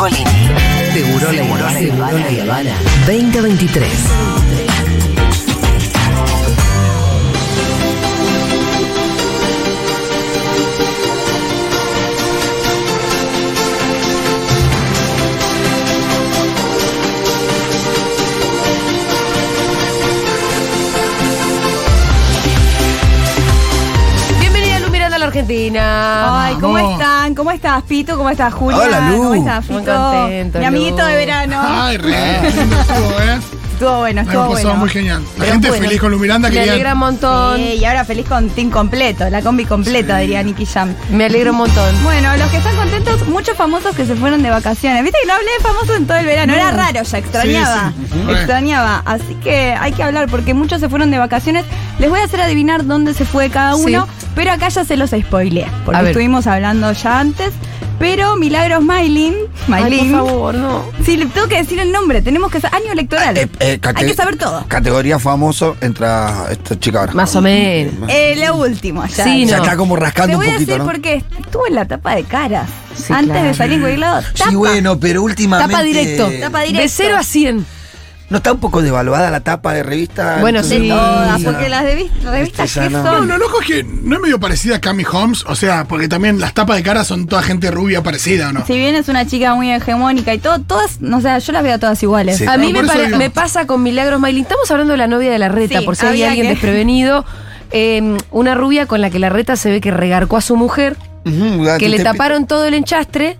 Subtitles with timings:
[0.00, 0.24] Habana.
[0.94, 1.44] Seguro la
[2.40, 2.72] Habana.
[3.06, 4.69] 2023.
[25.44, 26.44] Argentina.
[26.46, 26.92] Ay, ¿cómo Vamos.
[27.00, 27.34] están?
[27.34, 28.16] ¿Cómo estás, Pito?
[28.16, 28.78] ¿Cómo estás, Julia?
[28.78, 29.16] Hola, Lu.
[29.16, 29.94] ¿Cómo estás, Muy Fito?
[30.12, 30.68] contento, Mi Lu.
[30.68, 31.60] amiguito de verano.
[31.62, 33.38] Ay, re estuvo, ¿eh?
[33.72, 34.80] Estuvo bueno, estuvo hemos pasado bueno.
[34.80, 35.22] muy genial.
[35.22, 35.84] La Pero gente bueno.
[35.86, 37.56] feliz con Lumiranda Me alegra un montón.
[37.56, 40.94] Sí, y ahora feliz con Team completo, la combi completa, diría Nicky Jam.
[41.10, 42.04] Me alegra un montón.
[42.04, 45.02] Bueno, los que están contentos, muchos famosos que se fueron de vacaciones.
[45.02, 47.92] Viste que no hablé de famosos en todo el verano, era raro, ya extrañaba.
[47.96, 48.30] Sí, sí.
[48.32, 49.02] Extrañaba.
[49.06, 51.64] Así que hay que hablar porque muchos se fueron de vacaciones.
[52.00, 54.26] Les voy a hacer adivinar dónde se fue cada uno, Sí.
[54.34, 57.50] pero acá ya se los spoileé, porque estuvimos hablando ya antes.
[57.98, 59.34] Pero Milagros Maylin,
[59.70, 60.84] Ay, Maylin, por favor, no.
[61.04, 62.22] Sí, le tengo que decir el nombre.
[62.22, 62.80] Tenemos que saber.
[62.82, 63.36] Año electoral.
[63.36, 64.64] Eh, eh, cate- Hay que saber todo.
[64.68, 67.12] Categoría famoso entra esta chica ahora.
[67.12, 68.08] Más o menos.
[68.08, 69.24] Eh, lo último, ya.
[69.24, 70.86] Sí, Ya está como Te rascando voy un a decir ¿no?
[70.86, 71.22] por qué.
[71.38, 72.70] Estuvo en la tapa de caras.
[72.96, 73.48] Sí, Antes claro.
[73.48, 74.22] de salir en cualquier lado.
[74.32, 75.70] Sí, bueno, pero últimamente.
[75.74, 76.30] Tapa directo.
[76.40, 76.92] Tapa De directo.
[76.96, 77.66] 0 a 100.
[78.30, 80.38] ¿No está un poco devaluada la tapa de revista?
[80.40, 80.88] Bueno, De Sí.
[80.88, 83.02] todas, porque las revistas Esta que ya no.
[83.02, 83.28] No, son.
[83.28, 86.38] lo loco es que no es medio parecida a Cami Holmes, o sea, porque también
[86.40, 88.64] las tapas de cara son toda gente rubia parecida, ¿o no?
[88.64, 91.78] Si bien es una chica muy hegemónica y todo, todas, no sé, yo las veo
[91.80, 92.38] todas iguales.
[92.38, 92.46] Sí.
[92.46, 94.42] A mí No, me, pare- me pasa con Milagros Maylin.
[94.44, 96.52] Estamos hablando de la novia de la reta, Sí, por si hay había alguien que-
[96.52, 97.24] desprevenido.
[97.72, 100.96] Eh, una rubia con la que la reta se ve que regarcó a su mujer,
[101.24, 103.38] que le te- taparon todo el enchastre.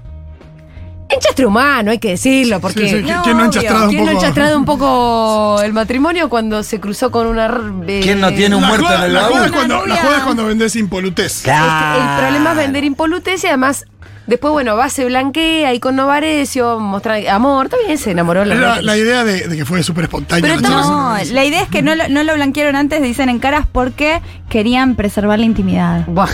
[1.13, 2.89] Enchastre humano, hay que decirlo, porque.
[2.89, 3.61] Sí, sí, No, ¿Quién no ha obvio.
[3.61, 4.25] enchastrado un ¿Quién no ha poco?
[4.25, 7.47] enchastrado un poco el matrimonio cuando se cruzó con una.
[7.87, 9.51] eh, ¿Quién no tiene un La muerto joda, en el la baúl?
[9.53, 11.41] cuando, la joda es cuando vendes impolutez.
[11.43, 12.01] Claro.
[12.01, 13.85] El problema es vender impolutez y además.
[14.27, 18.83] Después, bueno, va, se blanquea y con Novarecio, mostrar amor, también se enamoró la reta.
[18.83, 20.43] la idea de, de que fue súper espontánea.
[20.57, 20.69] Pero la.
[20.69, 24.21] No, la idea es que no lo, no lo blanquearon antes, dicen en caras, porque
[24.49, 26.05] querían preservar la intimidad.
[26.07, 26.29] Buah.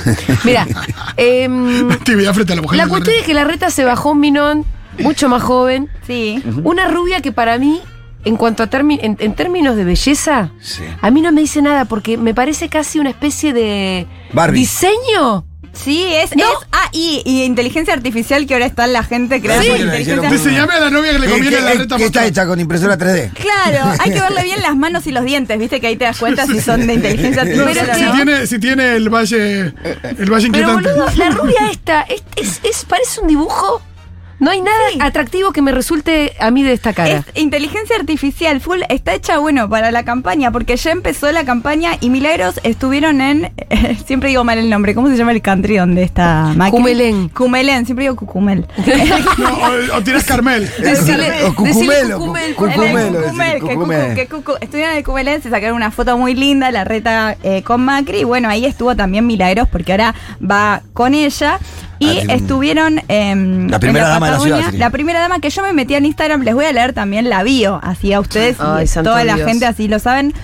[0.44, 0.66] Mira,
[1.16, 2.76] em, Actividad frente a la mujer.
[2.76, 4.66] la cuestión es que la reta se bajó un minón
[4.98, 5.88] mucho más joven.
[6.06, 6.42] Sí.
[6.64, 7.80] Una rubia que para mí,
[8.24, 8.68] en cuanto a
[9.02, 10.82] en, en términos de belleza, Sí.
[11.00, 14.60] a mí no me dice nada porque me parece casi una especie de Barbie.
[14.60, 15.44] diseño.
[15.72, 16.42] Sí, es, No.
[16.44, 19.68] es- Ah, y, y inteligencia artificial que ahora está la gente creando Sí.
[19.82, 20.14] inteligencia
[20.62, 22.96] a la novia que le ¿Qué- conviene qué- la reta qué está hecha con impresora
[22.96, 23.30] 3D?
[23.34, 26.18] Claro, hay que verle bien las manos y los dientes, viste que ahí te das
[26.18, 28.12] cuenta si son de inteligencia No, artificial si, no.
[28.14, 29.74] tiene, si tiene el valle, el
[30.30, 30.90] valle Pero inquietante.
[30.92, 33.82] boludo, la rubia esta, es, es- es- parece un dibujo.
[34.38, 37.10] No hay nada atractivo que me resulte a mí de esta cara.
[37.10, 41.92] Es inteligencia artificial full está hecha bueno para la campaña porque ya empezó la campaña
[42.00, 43.50] y Milagros estuvieron en
[44.06, 46.70] siempre digo mal el nombre ¿cómo se llama el country donde está Macri?
[46.78, 47.28] Cumelén.
[47.30, 48.66] Cumelén siempre digo Cucumel
[49.38, 49.48] No,
[49.94, 50.68] o, o tienes Carmel.
[50.78, 54.28] Decile- O Cucumelo, Cucumel, Cucumel, que.
[54.28, 57.62] Cucu- que estuvieron en el Cumelén, se sacaron una foto muy linda, la reta eh,
[57.62, 61.58] con Macri, y bueno, ahí estuvo también Milagros, porque ahora va con ella.
[61.98, 65.72] Y estuvieron em, La primera en dama de la ciudad, primera dama que yo me
[65.72, 69.02] metí en Instagram, les voy a leer también la bio, así a ustedes Ay, y
[69.02, 70.34] toda la gente así lo saben.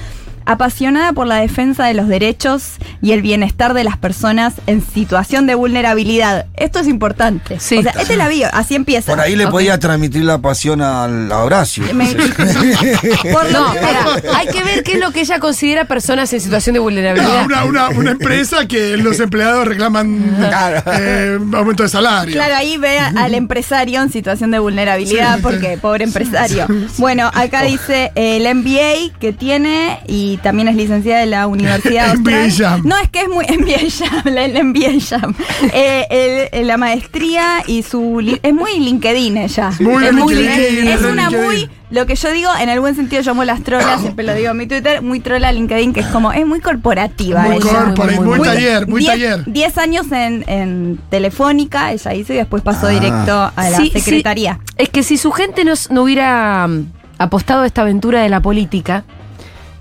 [0.46, 5.46] Apasionada por la defensa de los derechos y el bienestar de las personas en situación
[5.46, 6.46] de vulnerabilidad.
[6.56, 7.58] Esto es importante.
[7.60, 7.78] Sí.
[7.78, 9.10] O sea, esta es la bio, así empieza.
[9.12, 11.84] Por ahí le podía transmitir la pasión al, a Horacio.
[11.94, 12.06] Me-
[13.32, 16.40] Por lo No, pará, hay que ver qué es lo que ella considera personas en
[16.40, 17.44] situación de No, vulnerabilidad.
[17.46, 20.82] una, una, una empresa que los empleados reclaman Claro.
[20.98, 22.34] eh, aumento de salario.
[22.34, 25.80] Claro, ahí ve al empresario en situación de vulnerabilidad, Sí, porque sí.
[25.80, 26.66] pobre empresario.
[26.98, 32.10] Bueno, acá dice eh, el MBA que tiene y también es licenciada de la Universidad
[32.10, 32.82] Austral.
[32.84, 33.44] No, es que es muy
[34.64, 35.34] MBA Jam.
[35.72, 38.38] Eh, la maestría y su...
[38.42, 39.70] Es muy LinkedIn ella.
[39.80, 40.88] Muy es muy LinkedIn, LinkedIn.
[40.88, 41.68] Es una muy...
[41.90, 44.50] Lo que yo digo, en el buen sentido, yo amo las trolas, siempre lo digo
[44.52, 47.64] en mi Twitter, muy trola LinkedIn, que es como, es muy corporativa Muy ella.
[47.70, 49.44] corporate, muy, muy, muy taller, muy Diez- taller.
[49.46, 52.90] 10 años en, en Telefónica, ella hizo, y después pasó Ah.
[52.90, 54.00] directo a la Sí, sí.
[54.00, 54.58] secretaría.
[54.78, 56.86] Es que si su gente no, no hubiera mm,
[57.18, 59.04] apostado a esta aventura de la política,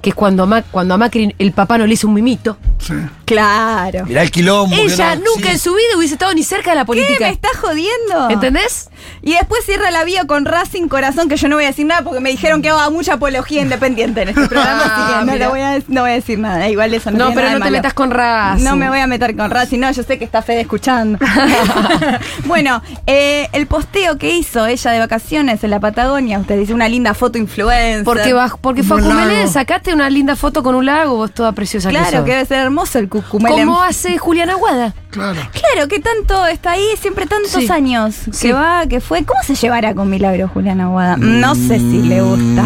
[0.02, 2.94] que es cuando, Mac- cuando a Macri el papá no le hizo un mimito, Sí.
[3.26, 4.06] Claro.
[4.06, 4.76] Mirá el quilombo.
[4.76, 5.54] ella no- nunca sí.
[5.54, 6.88] en su vida hubiese estado ni cerca de la ¿Qué?
[6.88, 7.28] política.
[7.28, 8.30] ¿Me estás jodiendo?
[8.30, 8.90] ¿Entendés?
[9.22, 12.02] Y después cierra la vía con Racing Corazón, que yo no voy a decir nada
[12.04, 15.32] porque me dijeron que hago mucha apología independiente en este programa, Ah, así que no,
[15.34, 15.46] mira.
[15.46, 16.68] lo voy a, no voy a decir nada.
[16.70, 17.78] Igual eso no No, tiene pero nada no te malo.
[17.78, 18.64] metas con Racing.
[18.64, 21.20] No me voy a meter con Racing, no, yo sé que está Fede escuchando.
[22.46, 26.90] bueno, eh, el posteo que hizo ella de vacaciones en la Patagonia, usted dice una
[26.90, 28.04] linda foto influencer.
[28.04, 31.96] Porque, porque fue a sacaste una linda foto con un lago, vos toda preciosa que
[31.96, 32.26] Claro, sos.
[32.26, 33.10] que debe ser hermoso el.
[33.10, 34.94] ¿Cómo hace Julián Aguada?
[35.10, 35.40] Claro.
[35.52, 37.68] Claro, que tanto está ahí, siempre tantos Sí.
[37.72, 38.48] años Sí.
[38.48, 39.24] que va, que fue.
[39.26, 41.18] ¿Cómo se llevará con Milagro Juliana Aguada?
[41.18, 42.64] No sé si le gusta.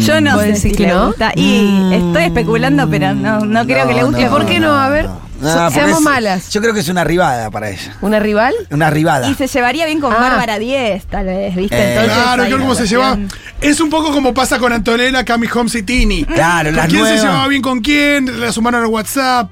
[0.00, 1.08] Yo no ¿Vos sé si le no?
[1.08, 1.32] gusta.
[1.36, 4.24] Y estoy especulando, pero no, no creo que le guste.
[4.24, 4.72] no, ¿Por qué no?
[4.74, 5.08] A ver,
[5.40, 6.50] Porque seamos es- malas.
[6.50, 7.96] Yo creo que es una ribada para ella.
[8.00, 8.54] ¿Una rival?
[8.70, 9.28] Una ribada.
[9.28, 10.16] Y se llevaría bien con Ah.
[10.16, 11.76] Bárbara 10, tal vez, ¿viste?
[11.76, 13.18] Eh, Entonces, Claro, cómo una se lleva.
[13.60, 16.24] Es un poco como pasa con Antonella, Cami Holmes y Tini.
[16.24, 17.20] Claro, ¿Con las quién nuevas.
[17.20, 18.40] se llevaba bien con quién?
[18.40, 19.50] La sumaron al WhatsApp.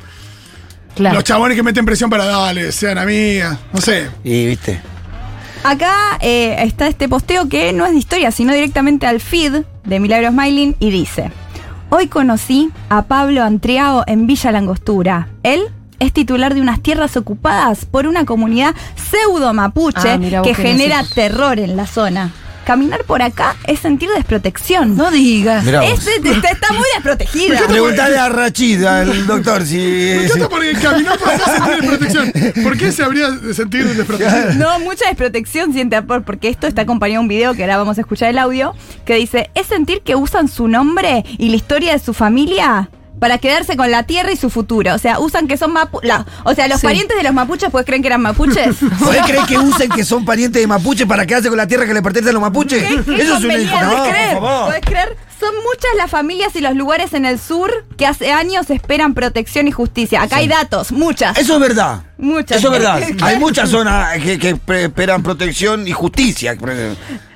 [0.95, 1.15] Claro.
[1.17, 3.59] Los chabones que meten presión para darle, sean amigas.
[3.73, 4.09] No sé.
[4.25, 4.81] Y viste.
[5.65, 10.01] Acá eh, está este posteo que no es de historia, sino directamente al feed de
[10.01, 11.31] Milagros Smiling y dice:
[11.95, 15.29] Hoy conocí a Pablo Antriao en Villa Langostura.
[15.43, 15.61] Él
[15.99, 21.59] es titular de unas tierras ocupadas por una comunidad pseudo mapuche Ah, que genera terror
[21.59, 22.33] en la zona.
[22.65, 24.97] Caminar por acá es sentir desprotección.
[24.97, 25.65] No digas.
[25.65, 25.91] Mirá vos.
[26.07, 27.67] Este- este está muy desprotegida.
[27.67, 29.81] Preguntale a Rachid, al doctor, si.
[30.13, 32.63] Encanta porque caminar por acá sentir desprotección.
[32.63, 34.59] ¿Por qué se habría de sentir desprotección?
[34.59, 37.99] No, mucha desprotección siente Apor, porque esto está acompañado de un video que ahora vamos
[37.99, 38.75] a escuchar el audio,
[39.05, 42.89] que dice, es sentir que usan su nombre y la historia de su familia
[43.23, 44.93] para quedarse con la tierra y su futuro.
[44.97, 46.87] O sea, usan que son mapu la- O sea, los Sí.
[46.89, 48.75] parientes de los mapuches pues creen que eran mapuches.
[48.99, 51.95] ¿Podés creer que usen que son parientes de mapuche para quedarse con la tierra que
[51.95, 52.83] le pertenece a los mapuches?
[52.83, 53.55] ¿Qué, qué Eso es una
[53.85, 53.91] no,
[54.67, 55.17] ¿podés por creer?
[55.43, 59.67] Son muchas las familias y los lugares en el sur que hace años esperan protección
[59.67, 60.23] y justicia.
[60.23, 61.37] Acá hay datos, muchas.
[61.37, 62.03] Eso es verdad.
[62.17, 62.59] Muchas.
[62.59, 63.03] Eso es verdad.
[63.23, 66.57] Hay muchas zonas que, esperan protección y justicia.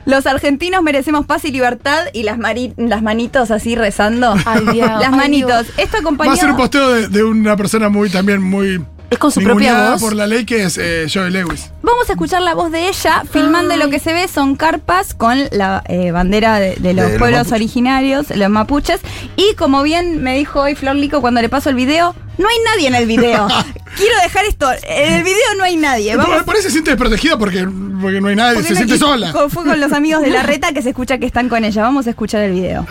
[0.05, 4.37] Los argentinos merecemos paz y libertad y las, mari- las manitos así rezando.
[4.45, 4.89] Ay, Dios.
[4.89, 5.67] Las Ay, manitos.
[5.77, 6.37] Esto Va acompañado...
[6.37, 8.85] a ser un posteo de, de una persona muy también muy.
[9.09, 10.01] Es con su propia voz.
[10.03, 11.71] por la ley que es eh, Joey Lewis.
[11.83, 15.39] Vamos a escuchar la voz de ella filmando lo que se ve son carpas con
[15.53, 19.01] la eh, bandera de, de los De pueblos originarios, los mapuches.
[19.37, 22.57] Y como bien me dijo hoy Flor Lico cuando le paso el video, no hay
[22.65, 23.47] nadie en el video.
[23.97, 26.17] Quiero dejar esto, en el video no hay nadie.
[26.17, 27.67] Vamos, Por, ahí se siente desprotegida porque,
[28.03, 29.31] porque no hay nadie, porque se siente sola.
[29.33, 31.83] con- Fue con los amigos de la reta que se escucha que están con ella.
[31.83, 32.85] Vamos a escuchar el video.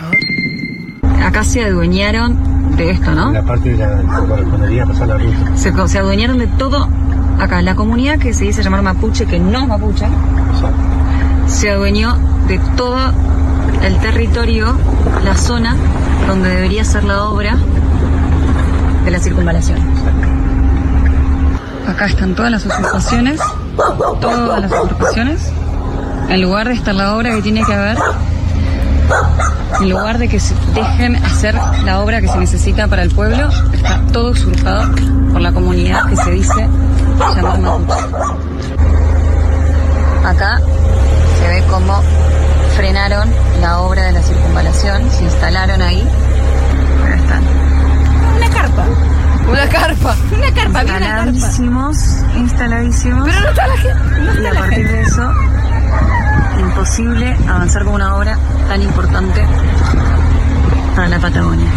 [1.22, 3.32] Acá se adueñaron de esto, ¿no?
[3.32, 5.56] La parte de la que correspondería pasar la ruta.
[5.56, 6.88] Se, se adueñaron de todo
[7.40, 7.62] acá.
[7.62, 10.06] La comunidad que se dice llamar mapuche, que no es mapuche,
[11.46, 12.16] se adueñó
[12.48, 12.98] de todo
[13.82, 14.76] el territorio,
[15.24, 15.76] la zona
[16.26, 17.56] donde debería ser la obra
[19.04, 19.78] de la circunvalación.
[21.86, 23.40] Acá están todas las usurpaciones,
[24.20, 25.52] todas las usurpaciones.
[26.28, 27.96] En lugar de estar la obra que tiene que haber,
[29.80, 33.48] en lugar de que se dejen hacer la obra que se necesita para el pueblo,
[33.72, 34.90] está todo usurpado
[35.32, 36.68] por la comunidad que se dice
[37.34, 38.06] llamar mapuche.
[40.24, 40.58] Acá
[41.40, 42.02] se ve cómo
[42.76, 43.28] frenaron
[43.60, 46.06] la obra de la circunvalación, se instalaron ahí.
[47.04, 47.42] Acá están.
[48.36, 48.84] Una carpa.
[49.48, 50.16] Una carpa.
[50.36, 51.30] Una carpa, una carpa.
[51.30, 51.96] Instaladísimos,
[52.36, 53.24] instaladísimos.
[53.28, 54.20] Pero no está la gente.
[54.20, 54.92] No y está a la partir gente.
[54.92, 55.30] de eso,
[56.76, 58.38] imposible avanzar con una obra
[58.68, 59.42] tan importante
[60.94, 61.70] para la Patagonia.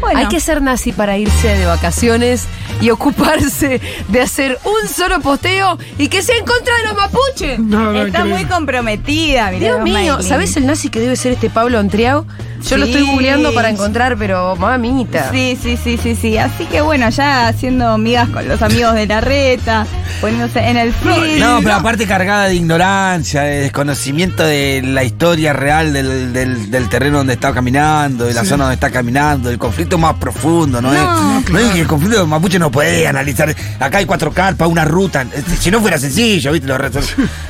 [0.00, 2.44] Bueno, Hay que ser nazi para irse de vacaciones
[2.82, 7.58] y ocuparse de hacer un solo posteo y que sea en contra de los mapuches.
[7.58, 9.76] No, no, está muy comprometida, mirá.
[9.76, 10.22] Dios mío.
[10.22, 12.26] ¿sabes el nazi que debe ser este Pablo Antriao?
[12.66, 15.30] Yo lo estoy googleando para encontrar, pero mamita.
[15.32, 16.36] Sí, sí, sí, sí, sí.
[16.38, 19.86] Así que bueno, ya haciendo amigas con los amigos de la reta,
[20.20, 21.38] poniéndose en el feed.
[21.40, 26.88] No, pero aparte cargada de ignorancia, de desconocimiento de la historia real del, del- del
[26.88, 30.92] terreno donde está caminando, de la zona donde está caminando, el conflicto más profundo, ¿no,
[30.92, 31.50] No, es?
[31.50, 33.54] No es que el conflicto de Mapuche no puede analizar.
[33.80, 35.22] Acá hay cuatro carpas, una ruta.
[35.32, 36.66] Este, Si no fuera sencillo, ¿viste?
[36.66, 36.76] Lo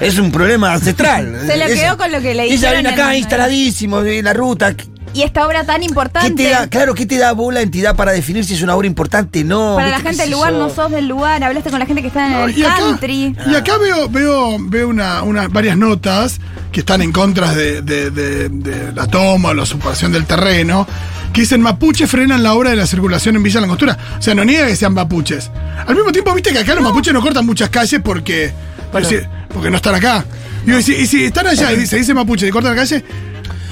[0.00, 1.40] es un problema ancestral.
[1.46, 4.32] Se lo quedó con lo que le Ella dijeron viene acá en- instaladísimo en la
[4.32, 4.74] ruta.
[5.14, 6.42] Y esta obra tan ¿Qué importante.
[6.44, 8.86] te da, claro, ¿qué te da vos la entidad para definir si es una obra
[8.86, 9.42] importante?
[9.42, 9.74] No.
[9.76, 12.08] Para la gente ¿Qué del lugar, no sos del lugar, hablaste con la gente que
[12.08, 13.36] está en No, el y acá, country.
[13.50, 18.10] y acá veo, veo, veo una, una- varias notas que están en contra de, de-
[18.10, 20.86] de- de la toma o la usurpación del terreno,
[21.32, 23.96] que dicen mapuche frenan la obra de la circulación en Villa Langostura.
[24.18, 25.50] O sea, no niega que sean mapuches.
[25.86, 28.52] Al mismo tiempo, viste que acá los mapuches no cortan muchas calles porque,
[28.92, 29.08] Bueno.
[29.52, 30.24] porque no están acá.
[30.64, 33.02] Digo, y, si, y si están allá y se dice mapuche y cortan la calle,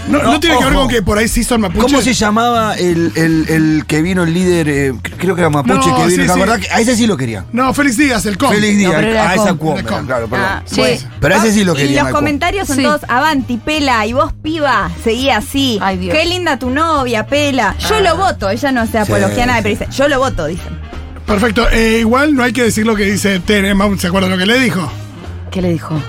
[0.09, 1.83] no, no No, tiene que ver con que por ahí sí son mapuches.
[1.85, 4.69] ¿Cómo se llamaba el, el- el que vino el líder?
[4.69, 6.23] eh, creo que era Mapuche No, que vino.
[6.23, 6.41] sí, ¿la sí.
[6.41, 7.45] verdad que a ese sí lo quería.
[7.53, 8.51] No, Félix Díaz, el com.
[8.51, 9.59] Félix Díaz, pero era a esa com.
[9.59, 10.07] cuom, Era com.
[10.07, 10.47] claro, perdón.
[10.49, 10.83] Ah, Sí.
[11.21, 12.05] Pero a ese sí lo y quería.
[12.05, 12.83] los comentarios son Sí.
[12.83, 15.79] todos avanti, pela, y vos piba, seguía así.
[15.83, 16.15] Ay, Dios.
[16.17, 17.75] Qué linda tu novia, pela.
[17.89, 19.63] Yo lo voto, ella no se apología Sí, nada, sí.
[19.65, 20.87] pero dice, yo lo voto, dicen.
[21.27, 21.69] Perfecto.
[21.71, 23.99] Eh, igual no hay que decir lo que dice Tenenbaum.
[23.99, 24.91] ¿Se acuerdan lo que le dijo?
[25.51, 26.01] ¿Qué le dijo?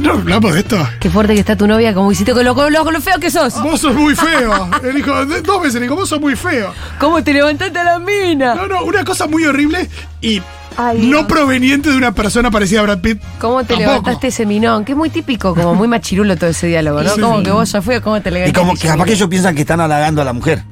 [0.00, 0.88] No hablamos de esto.
[1.00, 3.18] Qué fuerte que está tu novia, como hiciste con lo, con lo, con lo feo
[3.20, 3.60] que sos.
[3.62, 4.70] Vos sos muy feo.
[4.82, 6.72] Él dijo, de- dos veces le dijo, vos sos muy feo.
[6.98, 8.54] ¿Cómo te levantaste a la mina?
[8.54, 9.88] No, no, una cosa muy horrible
[10.20, 10.40] y
[10.76, 11.26] Ay, no Dios.
[11.26, 13.20] proveniente de una persona parecida a Brad Pitt.
[13.38, 13.80] ¿Cómo te Tampoco.
[13.90, 14.84] levantaste ese minón?
[14.84, 17.14] Que es muy típico, como muy machirulo todo ese diálogo, ¿no?
[17.14, 17.20] Sí.
[17.20, 18.58] Como que vos ya fue, ¿cómo te Y levantaste?
[18.66, 20.62] como que capaz que ellos piensan que están halagando a la mujer.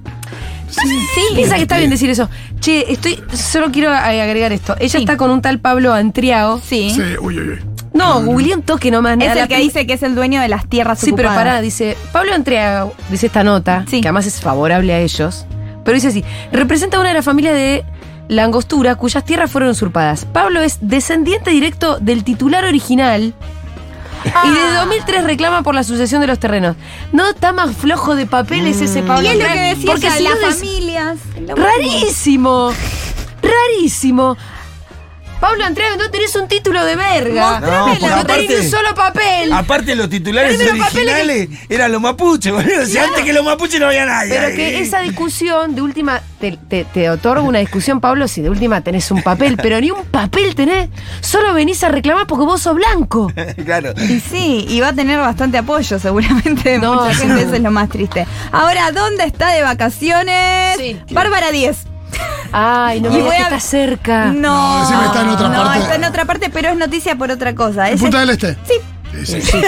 [0.71, 0.81] Sí,
[1.35, 2.31] piensa que está bien decir eso.
[2.61, 4.77] Che, estoy, solo quiero agregar esto.
[4.79, 4.99] Ella Sí.
[4.99, 6.61] está con un tal Pablo Antriao.
[6.65, 6.93] Sí.
[6.95, 7.59] Sí, uy, uy, uy.
[8.01, 9.17] No, googleé un toque nomás.
[9.21, 11.39] Es el que dice que es el dueño de las tierras Sí, pero ocupadas.
[11.53, 14.01] pará, dice, Pablo Antriao, dice esta nota, Sí.
[14.01, 15.47] que además es favorable a ellos,
[15.85, 17.85] pero dice así, representa a una de las familias de
[18.29, 20.25] la Angostura cuyas tierras fueron usurpadas.
[20.25, 23.35] Pablo es descendiente directo del titular original
[24.45, 26.77] y desde 2003 reclama por la sucesión de los terrenos.
[27.11, 30.23] No está más flojo de papeles ese Pablo Y es lo que decía porque si
[30.23, 31.19] las familias.
[31.57, 32.71] Rarísimo.
[33.43, 34.37] Rarísimo.
[35.41, 37.61] Pablo Antriago, no tenés un título de verga.
[37.61, 39.53] No, no tenés ni un solo papel.
[39.53, 42.83] Aparte, los titulares originales eran los mapuches, boludo.
[42.83, 44.35] Antes que los mapuches no había nadie.
[44.35, 44.57] Pero ahí.
[44.57, 48.83] que esa discusión, de última, te, te, te otorgo una discusión, Pablo, si de última
[48.83, 52.75] tenés un papel, pero ni un papel tenés, solo venís a reclamar porque vos sos
[52.75, 53.33] blanco.
[53.65, 53.95] claro.
[53.97, 57.71] Y sí, y va a tener bastante apoyo seguramente No, mucha gente, eso es lo
[57.71, 58.27] más triste.
[58.53, 60.77] Ahora, ¿dónde está de vacaciones?
[60.77, 61.01] Sí.
[61.11, 61.90] Bárbara 10.
[62.53, 64.25] Ay, no Y me voy a- que está cerca.
[64.27, 65.79] No, No, está en otra no, parte.
[65.81, 67.89] está en otra parte, pero es noticia por otra cosa.
[67.89, 68.55] ¿En Es Punta del Este?
[68.67, 68.75] Sí.
[69.25, 69.59] Sí, sí.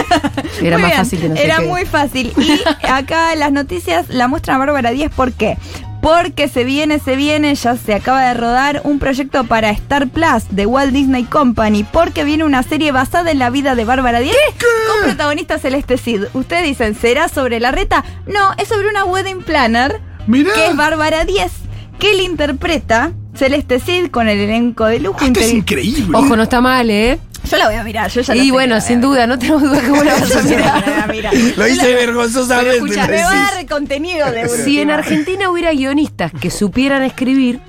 [0.65, 1.67] Era Muy más bien, fácil que no sé Era qué.
[1.67, 2.33] muy fácil.
[2.37, 5.11] Y acá las noticias la muestra Bárbara 10.
[5.13, 5.59] ¿Por qué?
[6.01, 10.45] Porque se viene, se viene, ya se acaba de rodar un proyecto para Star Plus
[10.51, 11.85] de Walt Disney Company.
[11.85, 16.25] Porque viene una serie basada en la vida de Bárbara 10 con protagonista Celeste Cid.
[16.35, 18.05] Ustedes dicen, ¿será sobre la reta?
[18.27, 20.53] No, es sobre una wedding planner Mirá.
[20.55, 21.53] que es Bárbara 10,
[21.99, 25.19] que le interpreta Celeste Cid con el elenco de lujo.
[25.21, 26.17] Ah, Esto es increíble.
[26.17, 27.19] Ojo, no está mal, ¿eh?
[27.51, 29.63] Yo la voy a mirar, yo ya la Y sé bueno, sin duda, no tenemos
[29.63, 31.09] duda que vos la vas a mirar.
[31.11, 31.35] mirar.
[31.57, 32.75] Lo hice vergonzosamente.
[32.77, 34.91] Escucha, me va a dar contenido de Si en.
[34.91, 37.61] Argentina hubiera guionistas que supieran escribir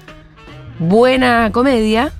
[0.80, 2.12] buena comedia,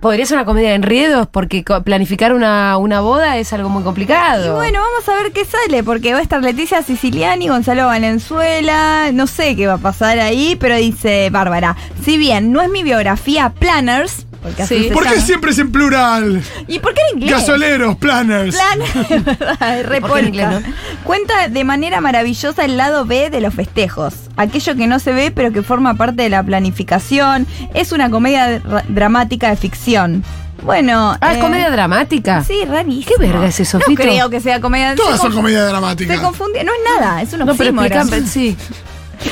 [0.00, 4.46] podría ser una comedia de enredos, porque planificar una, una boda es algo muy complicado.
[4.46, 9.10] Y bueno, vamos a ver qué sale, porque va a estar Leticia Siciliani, Gonzalo Valenzuela,
[9.12, 12.82] no sé qué va a pasar ahí, pero dice Bárbara, si bien no es mi
[12.82, 14.84] biografía Planners, porque Sí.
[14.88, 16.42] se ¿Por qué siempre es en plural?
[16.68, 17.32] ¿Y por qué en inglés?
[17.40, 18.54] Gasoleros, planners.
[18.56, 18.78] Plan,
[19.38, 19.78] ¿verdad?
[19.80, 20.70] Es re ¿Por qué en inglés, polka.
[21.04, 24.14] Cuenta de manera maravillosa el lado B de los festejos.
[24.36, 27.46] Aquello que no se ve, pero que forma parte de la planificación.
[27.74, 30.24] Es una comedia dra- dramática de ficción.
[30.62, 31.16] Bueno.
[31.20, 32.42] Ah, es eh, comedia dramática.
[32.42, 33.06] Sí, rarísimo.
[33.18, 34.02] ¿Qué verga es eso, No Fito?
[34.02, 36.20] creo que sea comedia Todas se son comedia Se dramática.
[36.20, 36.64] confunde.
[36.64, 38.56] No es nada, es un No, pero explícame, sí.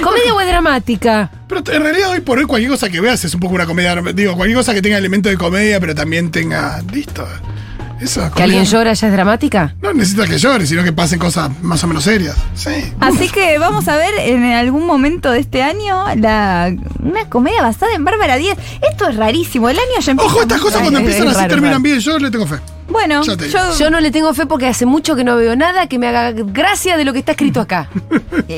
[0.02, 1.30] ¿Comedia o es dramática?
[1.48, 3.94] Pero en realidad hoy por hoy cualquier cosa que veas es un poco una comedia.
[4.14, 6.82] Digo, cualquier cosa que tenga elemento de comedia, pero también tenga.
[6.92, 7.26] Listo.
[8.00, 9.74] Eso ¿Que alguien llora ya es dramática?
[9.80, 12.36] No necesita que llore, sino que pasen cosas más o menos serias.
[12.54, 12.92] Sí.
[13.00, 17.94] Así que vamos a ver en algún momento de este año la, una comedia basada
[17.94, 18.58] en Bárbara 10.
[18.90, 19.68] Esto es rarísimo.
[19.68, 20.32] El año ya empieza.
[20.32, 21.82] Ojo, estas cosas cuando empiezan es así raro, terminan raro.
[21.82, 21.98] bien.
[22.00, 22.56] Yo le tengo fe.
[22.88, 23.78] Bueno, yo.
[23.78, 26.32] Yo no le tengo fe porque hace mucho que no veo nada que me haga
[26.32, 27.88] gracia de lo que está escrito acá.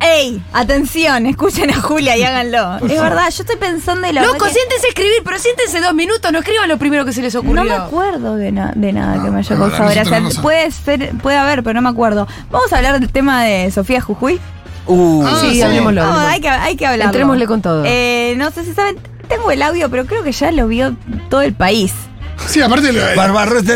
[0.00, 0.40] ¡Ey!
[0.52, 2.76] Atención, escuchen a Julia y háganlo.
[2.88, 4.22] Es verdad, yo estoy pensando de la.
[4.22, 7.20] Loco, que- siéntense a escribir, pero siéntense dos minutos, no escriban lo primero que se
[7.20, 7.64] les ocurrió.
[7.64, 10.22] No me acuerdo de, na- de nada que me haya causado gracia.
[10.40, 12.28] Puede ser, puede haber, pero no me acuerdo.
[12.50, 14.38] Vamos a hablar del tema de Sofía Jujuy.
[14.86, 15.62] Uh, Ah, Sí, sí.
[15.62, 16.02] hablemoslo.
[16.04, 17.06] No, hay que, hay que hablarlo.
[17.12, 17.82] Entrémosle con todo.
[17.84, 18.96] Eh, no sé si saben,
[19.28, 20.96] tengo el audio, pero creo que ya lo vio
[21.28, 21.92] todo el país.
[22.48, 22.92] Sí, aparte.
[22.92, 23.00] Lo,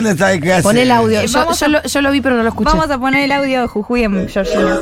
[0.00, 0.62] no sabe qué hace.
[0.62, 1.20] Pon el audio.
[1.20, 2.70] Eh, Yo, vamos yo a- lo, yo lo vi, pero no lo escuché.
[2.70, 4.78] Vamos a poner el audio de Jujuy en Georgina.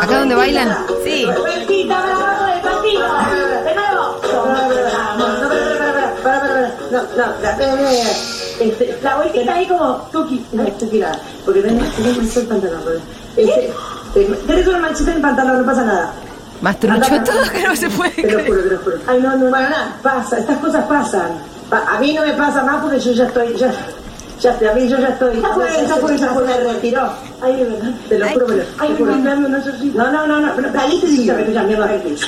[0.00, 0.76] ¿Acá donde bailan?
[1.04, 1.26] Sí.
[6.90, 7.56] No, no, la,
[8.60, 12.82] este, la vueltita ahí como Tuki, no, nada, porque tenés tenés pantalón.
[13.36, 13.70] Este,
[14.14, 16.12] te- tenés una manchita en el pantalón, no pasa nada.
[16.60, 18.96] Más trucho todo que no se puede Te lo juro, te lo juro.
[19.06, 21.30] Ay, no, no, para nada, pasa, estas cosas pasan.
[21.70, 23.72] Pa- a mí no me pasa más porque yo ya estoy, ya,
[24.40, 25.36] ya, a mí yo ya estoy.
[25.40, 27.12] Ya ya fue, ya fue, me retiró.
[27.40, 29.16] Ay, de verdad, te lo juro, me lo- ay, te juro.
[29.16, 29.24] no.
[29.38, 31.86] No, no, no, no, no, no, pero saliste y ya me escuchas, mierda,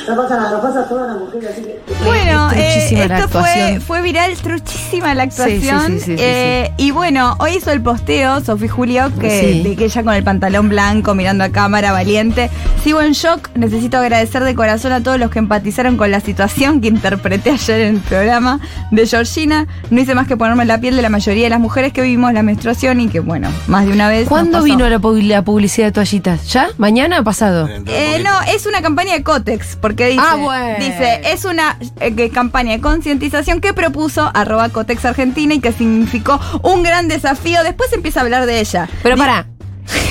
[0.08, 1.80] no pasa nada, no pasa a todas las mujeres, así que...
[2.04, 5.86] Bueno, eh, la esto fue, fue viral, truchísima la actuación.
[5.86, 9.62] sí, sí, sí, eh, Y bueno, hoy hizo el posteo Sofi Julio, que, Sí.
[9.68, 12.48] de que ella con el pantalón blanco, mirando a cámara, valiente.
[12.84, 16.80] Sigo en shock, necesito agradecer de corazón a todos los que empatizaron con la situación
[16.80, 18.60] que interpreté ayer en el programa
[18.92, 19.66] de Georgina.
[19.90, 22.00] No hice más que ponerme en la piel de la mayoría de las mujeres que
[22.02, 24.20] vivimos la menstruación y que, bueno, más de una vez.
[24.20, 24.64] nos ¿Cuándo pasó.
[24.64, 26.52] vino la, la publicidad de toallitas?
[26.52, 26.69] ¿Ya?
[26.78, 27.69] ¿Mañana o pasado?
[27.69, 30.76] Eh, no, es una campaña de Cotex, porque dice, Ah, bueno.
[30.78, 36.40] dice es una eh, campaña de concientización que propuso arroba Cotex Argentina y que significó
[36.62, 37.62] un gran desafío.
[37.64, 38.88] Después empieza a hablar de ella.
[39.02, 39.47] Pero pará,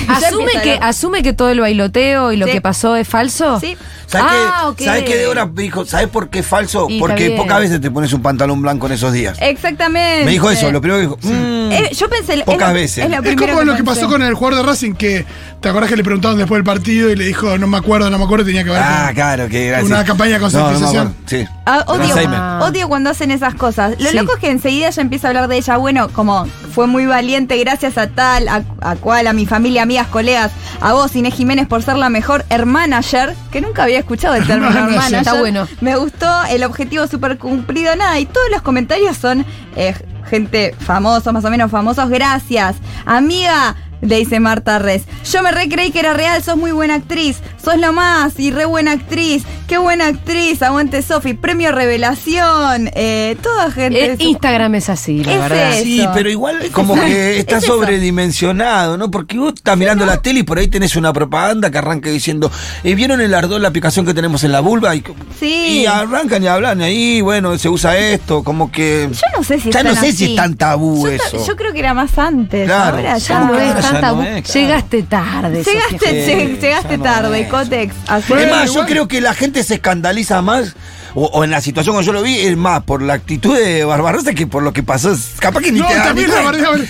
[0.08, 0.80] ¿Asume que.
[0.82, 2.54] ¿Asume que todo el bailoteo y lo Sí.
[2.54, 3.60] que pasó es falso?
[3.60, 3.78] Sí.
[4.08, 4.84] ¿Sabes Ah, qué?
[4.84, 4.88] ok.
[4.90, 5.86] ¿Sabes qué Débora me dijo?
[5.86, 6.88] ¿Sabes por qué es falso?
[6.90, 9.38] Y Porque pocas veces te pones un pantalón blanco en esos días.
[9.40, 10.26] Exactamente.
[10.26, 11.36] Me dijo eso, lo primero que dijo.
[11.36, 12.34] mm, Eh, yo pensé.
[12.34, 13.04] es Pocas lo- veces.
[13.04, 15.26] Es, lo Es primero como lo que pasó con el jugador de Racing que,
[15.62, 18.18] ¿te acordás que le preguntaban después del partido y le dijo, no me acuerdo, no
[18.18, 19.92] me acuerdo, tenía que ver ah, claro, que gracias.
[19.92, 21.16] una campaña de No, no me concientización.
[21.28, 21.46] sí.
[21.68, 23.94] Ah, odio, odio cuando hacen esas cosas.
[24.00, 24.16] Lo Sí.
[24.18, 25.78] loco es que enseguida ya empieza a hablar de ella.
[25.78, 30.08] Bueno, como fue muy valiente, gracias a tal, a, a cual, a mi familia, amigas,
[30.08, 34.48] colegas, a vos, Inés Jiménez, por ser la mejor hermanager, que nunca había escuchado el
[34.48, 34.90] término Manager.
[34.90, 35.20] hermanager.
[35.20, 35.68] Está bueno.
[35.82, 38.20] Me gustó el objetivo súper cumplido, nada.
[38.20, 39.46] Y todos los comentarios son
[39.76, 39.94] eh,
[40.30, 42.10] gente famosa, más o menos famosos.
[42.10, 42.78] Gracias.
[43.06, 43.76] Amiga.
[44.02, 45.04] Le dice Marta Res.
[45.32, 47.38] Yo me re creí que era real, sos muy buena actriz.
[47.64, 49.44] Sos lo más y re buena actriz.
[49.68, 50.62] Qué buena actriz.
[50.64, 51.34] Aguante Sofi.
[51.34, 52.90] Premio Revelación.
[52.94, 54.14] Eh, toda gente.
[54.14, 55.74] Eh, Instagram es así, la Es verdad.
[55.74, 55.84] eso.
[55.84, 59.12] Sí, pero igual como que está Es sobredimensionado, ¿no?
[59.12, 62.52] Porque vos estás mirando la tele y por ahí tenés una propaganda que arranca diciendo,
[62.84, 64.96] eh, ¿vieron el Ardor, la aplicación que tenemos en la vulva?
[64.96, 65.04] Y,
[65.40, 65.82] Sí.
[65.82, 69.10] y arrancan y hablan ahí, bueno, se usa esto, como que...
[69.12, 71.46] Yo no sé si Ya no sé si es tan tabú yo, eso.
[71.46, 72.66] yo creo que era más antes.
[72.66, 72.98] Claro.
[72.98, 74.60] Ahora Ya ya no es tan no es, claro.
[74.60, 75.64] Llegaste tarde.
[75.64, 77.48] Llegaste, Sí, lleg- llegaste no tarde, es.
[77.50, 77.96] Cotex.
[78.08, 80.76] Es más, yo creo que la gente se escandaliza más,
[81.16, 83.84] o, o en la situación como yo lo vi, es más por la actitud de
[83.84, 85.16] Barbarosa que por lo que pasó.
[85.40, 86.82] Capaz que ni No, te también Barbarosa bardeaban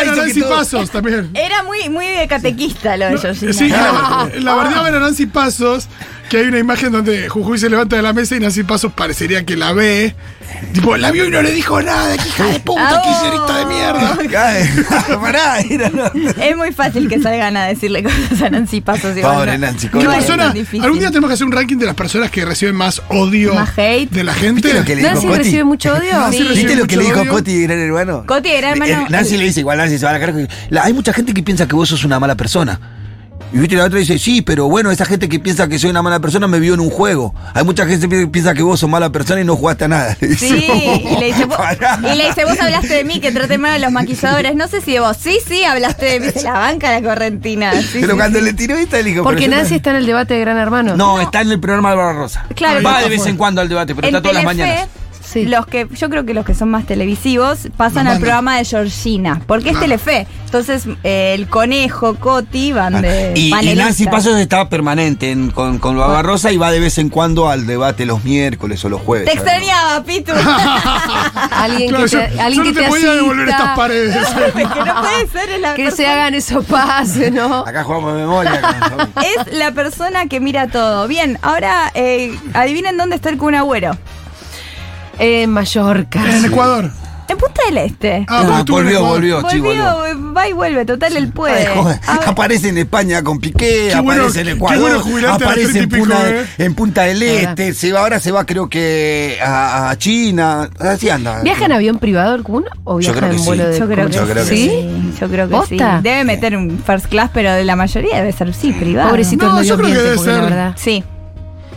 [0.00, 1.30] a hizo que Nancy todo- Pasos también.
[1.34, 3.52] Era muy, muy de catequista lo de Georgina.
[3.52, 4.28] Sí, Ah.
[4.34, 5.88] la, la bardeaban a Nancy Pasos,
[6.30, 9.44] que hay una imagen donde Jujuy se levanta de la mesa y Nancy Pasos parecería
[9.44, 10.14] que la ve.
[10.72, 13.66] Tipo, la vio y no le dijo nada, que hija de puta, Ah, kirchnerista de
[13.66, 14.18] mierda.
[16.40, 19.16] Es muy fácil que salgan a decirle cosas a Nancy Pasos.
[19.16, 20.54] igual, Pobre Nancy, ¿Qué ¿cómo no es persona?
[20.82, 23.70] Algún día tenemos que hacer un ranking de las personas que reciben más odio Más
[23.76, 24.10] hate.
[24.10, 24.62] de la gente.
[24.62, 25.38] ¿Viste lo que le dijo ¿Nancy Coti?
[25.38, 26.12] recibe mucho odio?
[26.12, 26.42] Nancy Sí.
[26.44, 27.30] recibe ¿Viste lo que le dijo odio.
[27.32, 28.24] Coti, gran hermano?
[28.26, 28.92] Coti, gran hermano.
[28.92, 30.34] Eh, Nancy le dice, igual Nancy se va a la cara.
[30.70, 32.78] la- hay mucha gente que piensa que vos sos una mala persona.
[33.52, 36.02] Y viste, la otra dice, sí, pero bueno, esa gente que piensa que soy una
[36.02, 37.34] mala persona me vio en un juego.
[37.52, 40.16] Hay mucha gente que piensa que vos sos mala persona y no jugaste a nada.
[40.20, 40.48] Le dice.
[40.48, 41.58] Sí, y le, dice, vos,
[42.00, 44.54] y le dice, vos hablaste de mí, que traté mal a los maquilladores.
[44.54, 45.16] No sé si de vos.
[45.16, 46.26] Sí, sí, hablaste de mí.
[46.32, 47.72] Se la banca la correntina.
[47.82, 48.44] Sí, Pero sí, cuando sí.
[48.44, 50.96] le tiró esta, le dijo, Porque Nancy no- está en el debate de Gran Hermano.
[50.96, 52.46] No, está en el programa de Barbarosa.
[52.54, 54.86] Claro, Va de vez en cuando al debate, pero En está todas las mañanas.
[55.32, 55.44] Sí.
[55.46, 59.40] Los que, yo creo que los que son más televisivos pasan al programa de Georgina,
[59.46, 60.26] porque es Telefe.
[60.46, 63.84] Entonces, eh, el conejo, Coti van de Ah, Y, y panelistas.
[63.86, 67.66] Nancy Pasos está permanente en- con, con Barbarosa y va de vez en cuando al
[67.68, 69.26] debate los miércoles o los jueves.
[69.30, 70.32] Te extrañaba, Pitu.
[71.52, 74.16] Alguien Claro, que yo, te, yo alguien no que te te podía devolver estas paredes.
[74.52, 77.58] que no puede ser es la Que se persona- hagan esos pases, ¿no?
[77.66, 78.60] Acá jugamos de memoria.
[78.96, 81.06] con- Es la persona que mira todo.
[81.08, 83.96] Bien, ahora eh, adivinen dónde está el Kun Agüero.
[85.20, 86.20] En Mallorca.
[86.36, 86.90] En Ecuador.
[87.28, 88.24] En Punta del Este.
[88.26, 89.62] Ah, en volvió, volvió, volvió.
[89.62, 91.64] Volvió, va y vuelve, total, él puede.
[91.68, 95.78] Ay, joder, aparece en España con Piqué, Qué bueno- aparece en qué Ecuador, bueno aparece
[95.78, 96.46] en, 30 y pico, Puna- eh.
[96.58, 97.22] en Punta del.
[97.22, 101.40] Este, se va, ahora se va creo que a, a China, así anda.
[101.42, 103.46] ¿Viaja en avión privado el Kun o Yo viaja creo que en sí.
[103.46, 104.68] vuelo de yo creo que, Yo creo que sí.
[104.68, 105.14] ¿Sí?
[105.20, 105.96] Yo creo que ¿Posta?
[105.98, 106.02] sí.
[106.02, 109.08] Debe meter un first class, pero de la mayoría debe ser sí, privado.
[109.10, 110.72] Pobrecito No, el yo medio creo que debe ser- verdad.
[110.76, 111.04] Sí.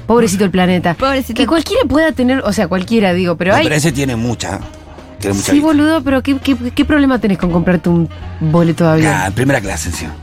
[0.08, 0.94] Pobrecito el planeta.
[0.96, 1.34] Pobrecito.
[1.38, 3.64] Que cualquiera pueda tener, o sea, cualquiera digo, pero No, hay.
[3.64, 4.60] pero ese tiene mucha.
[5.20, 5.68] Tiene mucha Sí, vista.
[5.68, 8.10] boludo, pero ¿qué, qué, qué problema tenés con comprarte un
[8.42, 9.14] boleto de avión?
[9.16, 10.14] Ah, primera clase encima.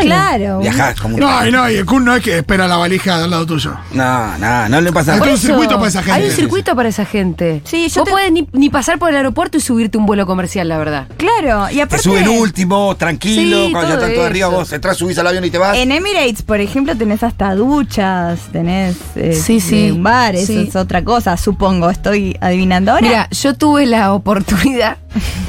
[0.00, 0.60] Claro.
[0.60, 3.16] Viajás como un- No, y no, y el Kun no es que espera la valija
[3.22, 3.74] al lado tuyo.
[3.92, 5.32] No, no, no le pasa Hay nada.
[5.32, 6.12] un circuito para esa gente.
[6.20, 7.62] Hay un Sí, circuito para esa gente.
[7.64, 10.26] Sí, yo Vos te- podés ni, ni pasar por el aeropuerto y subirte un vuelo
[10.26, 11.08] comercial, la verdad.
[11.16, 11.70] Claro.
[11.70, 12.02] Y Te aparte.
[12.04, 14.56] suben último, tranquilo, Sí, cuando ya todo estás todo arriba, eso.
[14.56, 15.76] vos entras, subís al avión y te vas.
[15.76, 19.86] En Emirates, por ejemplo, tenés hasta duchas, tenés eh, Sí, sí.
[19.88, 20.66] eh, un bar, eso Sí.
[20.68, 23.02] es otra cosa, supongo, estoy adivinando ahora.
[23.06, 24.96] Mira, yo tuve la oportunidad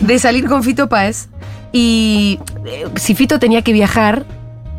[0.02, 1.28] de salir con Fito Páez
[1.80, 4.26] y eh, si Fito tenía que viajar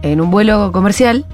[0.02, 1.24] en un vuelo comercial,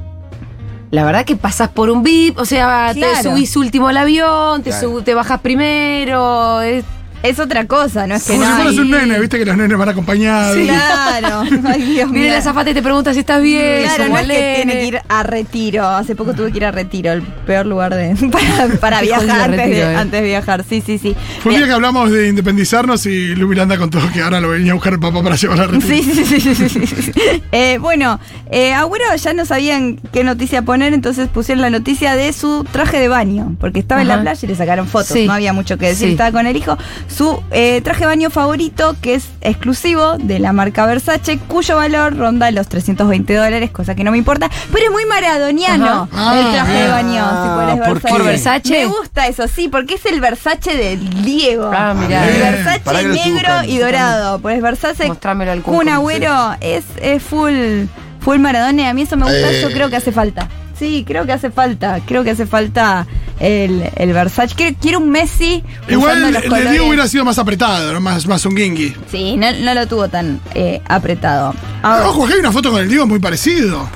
[0.91, 4.71] la verdad que pasás por un VIP, o sea, te subís último al avión, te,
[4.71, 4.89] Claro.
[4.91, 6.61] sub- te bajas primero.
[6.61, 6.85] es-
[7.25, 9.45] es otra cosa, no es que Como no si fueras hay- un nene, viste que
[9.47, 10.57] los nenes van acompañados.
[10.59, 12.21] Claro, ay Dios mío.
[12.21, 13.85] Viene la zafata y te pregunta si estás bien.
[13.85, 15.87] Claro, no es que tiene que ir a retiro.
[15.89, 18.15] Hace poco tuve que ir a retiro, el peor lugar de
[18.81, 19.97] para, viajar jodido antes, Retiro, de, eh.
[19.97, 20.65] antes de viajar.
[20.69, 21.17] Sí, sí, sí.
[21.43, 24.73] Fue un día que hablamos de independizarnos y Lu Miranda contó que ahora lo venía
[24.73, 25.89] a buscar el papá para llevar a retiro.
[25.97, 27.13] Sí, sí, sí, sí, sí, sí, sí.
[27.53, 28.19] Eh, bueno,
[28.51, 32.99] eh, Agüero ya no sabían qué noticia poner, entonces pusieron la noticia de su traje
[32.99, 35.27] de baño, porque estaba en la playa y le sacaron fotos, Sí.
[35.27, 36.13] no había mucho que decir, Sí.
[36.13, 36.77] estaba con el hijo.
[37.17, 42.17] Su eh, traje de baño favorito, que es exclusivo de la marca Versace, cuyo valor
[42.17, 46.79] ronda los 320 dólares, cosa que no me importa, pero es muy maradoniano el traje
[46.79, 47.79] Ah, de baño, si bien.
[47.79, 48.09] pones ¿Por Versace.
[48.09, 48.13] qué?
[48.13, 48.71] ¿Por Versace?
[48.71, 51.71] Me gusta eso, sí, porque es el Versace de Diego.
[51.73, 52.29] Ah, mirá.
[52.29, 52.41] El.
[52.41, 54.41] Versace negro y dorado.
[54.41, 55.09] Pues Versace
[55.63, 57.85] Kun, Agüero es, es full
[58.23, 59.61] Full Maradona, a mí eso me gusta, Eh.
[59.63, 60.49] yo creo que hace falta.
[60.79, 63.07] Sí, creo que hace falta, creo que hace falta
[63.39, 64.55] el, el Versace.
[64.55, 66.71] Quiero, quiero un Messi Igual el de.
[66.71, 68.01] Diego hubiera sido más apretado, ¿no?
[68.01, 68.95] más, más un guingui.
[69.11, 71.55] Sí, no, no lo tuvo tan eh, apretado.
[71.83, 73.89] Ahora, Ojo, que hay una foto con el Diego muy parecido.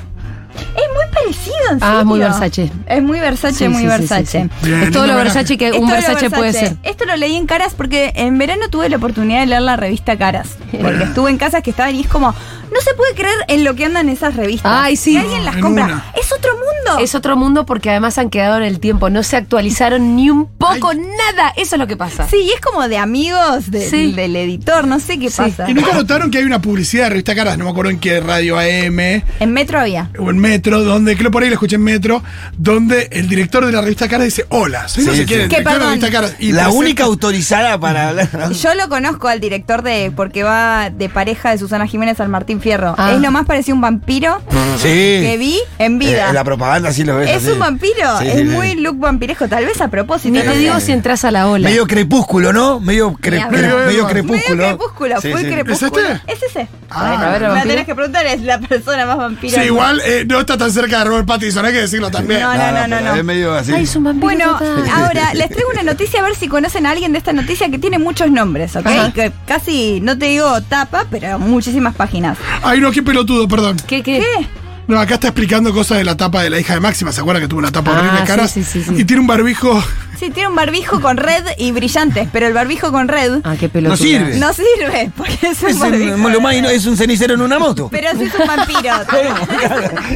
[0.55, 2.19] es muy parecido, en Ah, es muy.
[2.19, 2.71] Versace.
[2.87, 4.25] Es muy Versace, Sí, muy sí, Versace.
[4.25, 4.65] sí, sí.
[4.67, 5.15] Bien, Es todo lo.
[5.15, 6.75] Versace que un Versace puede ser.
[6.83, 10.17] Esto lo leí en Caras porque en verano tuve la oportunidad de leer la revista
[10.17, 10.49] Caras.
[10.71, 13.75] Porque estuve en casas que estaban y es como, no se puede creer en lo
[13.75, 14.71] que andan esas revistas.
[14.73, 15.13] Ay, sí.
[15.13, 15.85] Y alguien las En compra.
[15.85, 16.05] una.
[16.19, 17.03] Es otro mundo.
[17.03, 20.45] Es otro mundo porque además han quedado en el tiempo, no se actualizaron ni un
[20.47, 21.53] poco, nada.
[21.57, 22.27] Eso es lo que pasa.
[22.29, 24.11] Sí, y es como de amigos de- Sí.
[24.13, 25.37] del editor, no sé qué Sí.
[25.37, 25.69] pasa.
[25.69, 27.57] ¿Y nunca notaron que hay una publicidad de revista Caras?
[27.57, 30.09] No me acuerdo en qué radio AM En Metro había.
[30.19, 32.23] o en Metro, donde, creo por ahí lo escuché en Metro,
[32.57, 35.43] donde el director de la revista Caras dice: Hola, soy no Sí, sé quién, sí.
[35.43, 36.01] el Que director de la perdón.
[36.01, 36.35] revista Caras.
[36.39, 38.51] Y La presenta- única autorizada para hablar.
[38.53, 42.61] Yo lo conozco al director de, porque va de pareja de Susana Jiménez al Martín
[42.61, 42.95] Fierro.
[42.97, 43.13] Ah.
[43.13, 44.41] Es lo más parecido a un vampiro
[44.77, 44.87] Sí.
[44.87, 46.25] que vi en vida.
[46.25, 47.29] Eh, en la propaganda sí lo ves.
[47.29, 47.51] es así.
[47.51, 48.45] un vampiro, Sí, es sí, sí.
[48.45, 50.33] muy look vampiresco, tal vez a propósito.
[50.33, 51.67] Ni te digo si entras a la ola.
[51.69, 52.79] Medio crepúsculo, ¿no?
[52.79, 53.61] Medio, cre- Ni hablar.
[53.61, 54.55] medio, Medio crepúsculo.
[54.63, 55.45] Medio crepúsculo, Sí, sí.
[55.45, 56.01] crepúsculo.
[56.07, 56.33] ¿Es este?
[56.33, 56.67] Es ese.
[56.89, 57.69] Ah, Bueno, a ver, la vampiro.
[57.73, 59.31] tenés que preguntar, es la persona más.
[59.41, 62.41] Sí, del igual eh, no está tan cerca de Robert Pattinson, hay que decirlo también.
[62.41, 63.15] No, no, no, no, no.
[63.15, 63.73] Es medio así.
[63.73, 64.89] Ay, es un vampiro Bueno, total.
[64.89, 67.77] ahora les traigo una noticia a ver si conocen a alguien de esta noticia que
[67.79, 68.85] tiene muchos nombres, ¿ok?
[68.85, 69.11] Ajá.
[69.13, 72.37] Que casi, no te digo tapa, pero muchísimas páginas.
[72.63, 73.77] Ay, no, qué pelotudo, perdón.
[73.87, 74.19] ¿Qué, qué?
[74.19, 74.47] ¿Qué?
[74.89, 77.11] No, acá está explicando cosas de la tapa de la hija de Máxima.
[77.11, 78.49] ¿Se acuerda que tuvo una tapa Ah, horrible de caras?
[78.51, 79.01] sí, sí, sí, sí.
[79.01, 79.81] Y tiene un barbijo.
[80.19, 83.69] Sí, tiene un barbijo con red y brillantes, pero el barbijo con red Ah, qué
[83.69, 83.95] pelotuda.
[83.95, 84.37] No sirve.
[84.37, 86.15] no sirve, porque es un Es, barbijo.
[86.15, 87.87] un, lo más es un cenicero en una moto.
[87.91, 88.79] Pero sí es un vampiro.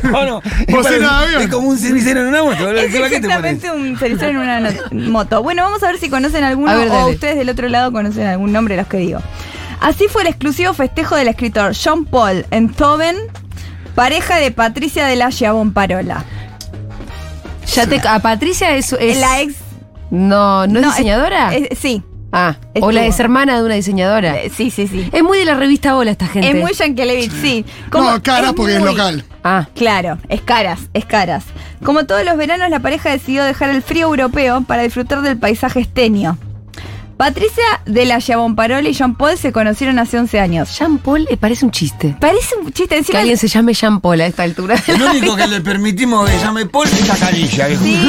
[0.12, 0.42] Bueno,
[1.40, 2.72] es, como un cenicero en una moto.
[2.72, 3.14] Es ¿Qué- ¿Qué te pones?
[3.14, 4.74] exactamente un cenicero en una
[5.12, 5.44] moto.
[5.44, 7.12] Bueno, vamos a ver si conocen alguno A ver, o dale.
[7.14, 9.22] ustedes del otro lado conocen algún nombre de los que digo.
[9.80, 12.74] Así fue el exclusivo festejo del escritor John Paul en
[13.96, 15.30] pareja de Patricia de la
[15.74, 16.24] Parola.
[17.74, 19.56] Ya te, a Patricia es, es- La ex.
[20.12, 21.56] No, ¿no es no, diseñadora?
[21.56, 22.04] es- sí.
[22.32, 22.90] ah, estuvo.
[22.90, 24.42] o la es hermana de una diseñadora.
[24.42, 25.10] Eh, Sí, sí, sí.
[25.12, 26.50] Es muy de la revista Hola esta gente.
[26.52, 27.66] Es muy Yankelevich, sí.
[27.90, 29.24] Como- No, caras porque es local.
[29.44, 31.46] Ah, Claro, es caras, es caras.
[31.84, 35.80] Como todos los veranos, la pareja decidió dejar el frío europeo para disfrutar del paisaje
[35.82, 36.38] esteño.
[37.18, 38.20] Patricia de la
[38.56, 40.78] Parola y Jean Paul se conocieron hace 11 años.
[40.78, 42.16] Jean Paul eh, parece un chiste.
[42.20, 43.20] Parece un chiste Que encima.
[43.20, 44.76] alguien se llame Jean Paul a esta altura.
[44.88, 47.84] El único que le permitimos que llame Paul es viejo.
[47.84, 48.00] Sí.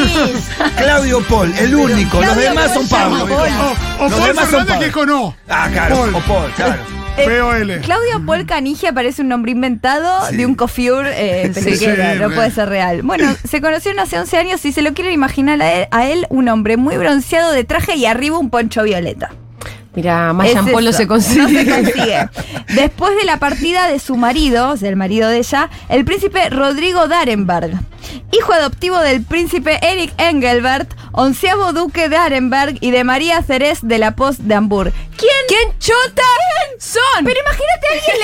[0.76, 2.20] Claudio Paul, el único.
[2.20, 3.24] Los demás son Pablo.
[3.24, 4.80] O, o Los Paul demás son Pablo.
[4.80, 5.36] que es con O.
[5.48, 5.96] Ah, claro.
[5.96, 6.14] Paul.
[6.14, 6.82] O Paul, claro.
[7.16, 7.80] Eh, P-O-L.
[7.82, 10.36] Claudio Paul Canigia parece un nombre inventado Sí.
[10.36, 13.02] de un cofiur eh, Sí, peluquero, sí, no puede ser real.
[13.02, 16.26] Bueno, se conocieron hace 11 años y se lo quieren imaginar a él, a él
[16.30, 19.30] un hombre muy bronceado de traje y arriba un poncho violeta.
[19.94, 20.82] Mira, más se consigue.
[20.82, 22.28] No se consigue.
[22.74, 26.50] Después de la partida de su marido, o sea, el marido de ella, el príncipe
[26.50, 27.70] Rodrigo Darenberg,
[28.32, 33.98] hijo adoptivo del príncipe Eric Engelbert, onceavo duque de Arenberg y de María Cerez de
[33.98, 34.92] la Post de Hamburg.
[35.16, 35.30] ¿Quién?
[35.48, 36.22] ¿Quién chota
[36.78, 37.24] son?
[37.24, 38.16] Pero imagínate a alguien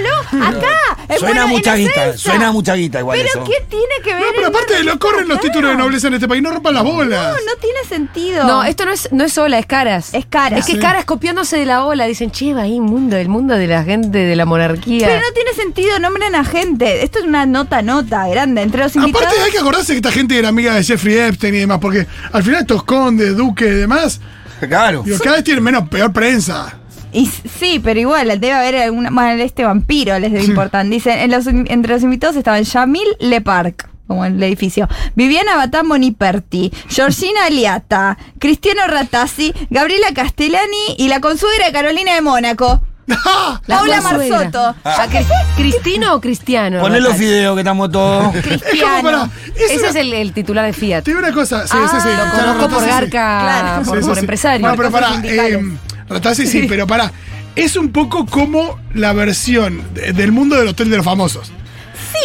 [0.00, 0.76] leyéndolo acá.
[1.08, 2.16] Eh, Suena bueno, mucha guita.
[2.16, 3.44] Suena mucha guita igual Pero eso.
[3.44, 4.22] ¿qué tiene que ver?
[4.22, 6.74] No, pero aparte nombre lo corren los títulos de nobleza en este país, no rompan
[6.74, 7.22] las bolas.
[7.22, 8.44] No, no tiene sentido.
[8.46, 10.14] No, esto no es, no es Ola, es Caras.
[10.14, 10.60] Es Caras.
[10.60, 10.78] Es que Sí.
[10.78, 12.06] Caras copiándose de la Ola.
[12.06, 15.06] Dicen, che, va ahí mundo, el mundo de la gente de la monarquía.
[15.08, 17.02] Pero no tiene sentido, nombren a gente.
[17.02, 18.62] Esto es una nota, nota grande.
[18.62, 19.26] Entre los invitados.
[19.26, 22.06] Aparte hay que acordarse que esta gente era amiga de Jeffrey Epstein y demás, porque
[22.36, 24.20] al final estos condes, duques y demás,
[24.68, 25.02] Claro.
[25.04, 26.78] digo, cada vez tienen menos, peor prensa.
[27.12, 29.10] Y sí, pero igual, debe haber alguna.
[29.10, 30.86] Bueno, este vampiro les debe importar.
[30.86, 33.88] Dicen, en los, entre los invitados estaban Yamil Leparc.
[34.06, 34.86] Como en el edificio.
[35.16, 42.20] Viviana Batán Boniperti, Georgina Aliata, Cristiano Ratazzi, Gabriela Castellani y la consuegra de Carolina de
[42.20, 42.82] Mónaco.
[43.10, 43.60] ¡Ah!
[43.66, 44.00] La Paula.
[44.00, 44.74] Marzotto.
[44.84, 46.80] ¿A Cri- ¿Cristino o Cristiano?
[46.80, 48.34] Poné los fideos que estamos todos.
[48.42, 49.02] Cristiano.
[49.02, 51.04] para- es Ese una- es el, el titular de Fiat.
[51.04, 52.08] Te digo una cosa, sí, Ah, sí, sí.
[52.08, 52.90] Lo claro, conozco por Ratazzi, sí.
[53.12, 53.82] Garca, Claro.
[53.84, 54.20] por, Sí, sí, por sí.
[54.20, 54.60] empresario.
[54.60, 55.52] Bueno, pero Cosas pará, sindicales.
[55.54, 57.12] eh, Ratazzi sí, pero pará.
[57.54, 61.52] Es un poco como la versión de- del mundo del Hotel de los Famosos.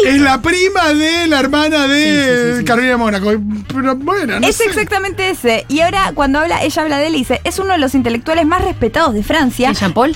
[0.06, 2.12] Es la prima de la hermana de Sí,
[2.46, 2.66] sí, sí, sí.
[2.66, 3.32] Carolina Mónaco.
[3.74, 4.66] Pero bueno, no es sé.
[4.66, 5.66] exactamente ese.
[5.70, 8.46] Y ahora, cuando habla, ella habla de él y dice: es uno de los intelectuales
[8.46, 9.72] más respetados de Francia.
[9.72, 10.16] ¿Y Jean Paul?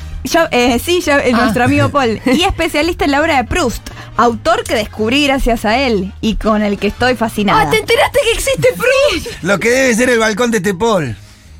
[0.51, 1.41] Eh, sí, ya- eh, Ah.
[1.43, 2.19] nuestro amigo Paul.
[2.25, 3.87] Y especialista en la obra de Proust.
[4.17, 7.61] Autor que descubrí gracias a él y con el que estoy fascinada.
[7.63, 9.43] Ah, ¿te enteraste que existe Proust?
[9.43, 11.15] Lo que debe ser el balcón de este Paul.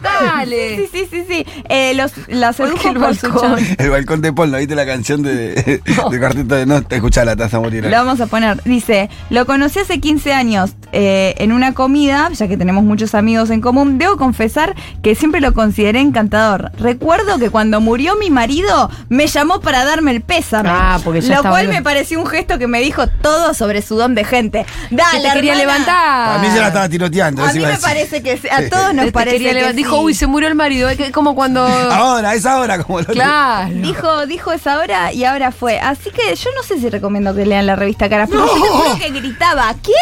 [0.06, 0.78] Dale.
[0.78, 1.46] Sí, sí, sí, sí.
[1.70, 3.58] Eh, los, la sedujo el por su balcón?
[3.58, 5.54] chan- El balcón de Paul, ¿no viste la canción de,
[6.12, 6.82] de Cuarteto de No?
[6.84, 7.84] Te escuchá la taza morir.
[7.86, 8.62] Lo vamos a poner.
[8.63, 13.50] Dice, lo conocí hace 15 años eh, en una comida, ya que tenemos muchos amigos
[13.50, 13.98] en común.
[13.98, 16.72] Debo confesar que siempre lo consideré encantador.
[16.80, 20.70] Recuerdo que cuando murió mi marido, me llamó para darme el pésame.
[20.72, 21.78] Ah, porque ya Lo cual bien.
[21.78, 24.65] me pareció un gesto que me dijo todo sobre su don de gente.
[24.89, 25.74] Que Dale, te quería hermana.
[25.80, 26.39] levantar.
[26.39, 27.44] A mí se la estaba tiroteando.
[27.44, 29.76] A mí me parece que a todos nos parece que levantar.
[29.96, 30.90] Dijo, uy, se murió el marido.
[30.90, 31.66] Es que como cuando.
[31.66, 33.70] Ahora, es ahora como lo Claro.
[33.74, 35.80] Dijo, dijo esa hora y ahora fue.
[35.80, 38.40] Así que yo no sé si recomiendo que lean la revista Cara Fría.
[38.42, 39.74] Yo te juro que gritaba.
[39.82, 39.96] ¿Quién?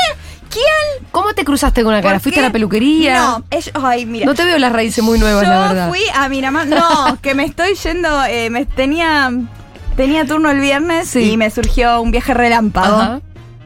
[0.50, 1.08] ¿Quién?
[1.12, 2.16] ¿Cómo te cruzaste con una cara?
[2.16, 2.48] ¿Por ¿Fuiste a qué?
[2.50, 3.16] la peluquería?
[3.20, 4.26] No, ellos, ay, mira.
[4.28, 5.90] No te veo las raíces muy nuevas, yo la verdad.
[5.90, 6.68] fui a Miramar.
[6.68, 8.24] No, que me estoy yendo.
[8.26, 9.32] eh, me tenía.
[9.96, 11.32] Tenía turno el viernes Sí.
[11.34, 12.96] y me surgió un viaje relámpago.
[12.96, 13.22] Ajá.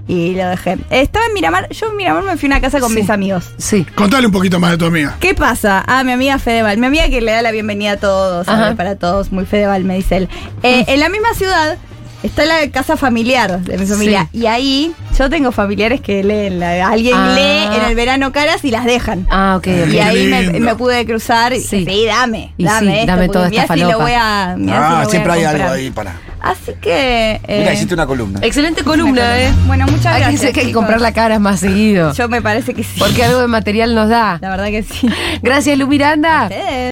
[0.07, 0.77] Y lo dejé.
[0.89, 1.67] Estaba en Miramar.
[1.69, 2.95] Yo en Miramar me fui a una casa con Sí.
[3.01, 3.51] mis amigos.
[3.57, 3.85] Sí.
[3.95, 5.17] Contale un poquito más de tu amiga.
[5.19, 5.83] ¿Qué pasa?
[5.85, 6.77] Ah, mi amiga Fedeval.
[6.77, 10.17] Mi amiga que le da la bienvenida a todos, para todos, muy Fedeval, me dice
[10.17, 10.29] él.
[10.63, 11.77] Eh, en la misma ciudad
[12.23, 14.27] está la casa familiar de mi familia.
[14.33, 16.59] Y ahí yo tengo familiares que leen.
[16.59, 17.33] la- alguien Ah.
[17.35, 19.27] lee en el verano caras y las dejan.
[19.29, 19.93] Ah, ok, ok.
[19.93, 20.27] Y ahí
[20.59, 21.85] me, pude cruzar y Sí.
[21.85, 24.03] sí, dame, Y dame sí, esto, dame toda esta si lo falopa.
[24.03, 26.13] voy a, mirá si lo Ah, voy a siempre hay algo ahí para.
[26.39, 27.41] Así que...
[27.47, 28.39] eh, Mira, hiciste una columna.
[28.43, 29.51] Excelente columna, ¿eh?
[29.65, 30.43] Bueno, muchas Hay que, gracias.
[30.57, 32.13] hay que comprar la cara más seguido.
[32.13, 32.99] Yo me parece que sí.
[32.99, 34.37] Porque algo de material nos da.
[34.39, 35.09] La verdad que sí.
[35.41, 36.47] Gracias, Lu Miranda.